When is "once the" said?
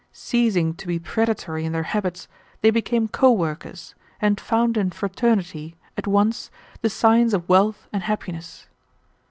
6.07-6.89